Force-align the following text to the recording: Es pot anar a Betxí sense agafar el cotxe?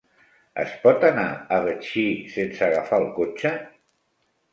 Es 0.61 0.69
pot 0.85 1.03
anar 1.09 1.25
a 1.57 1.59
Betxí 1.67 2.05
sense 2.37 2.65
agafar 2.69 2.99
el 3.03 3.07
cotxe? 3.19 3.53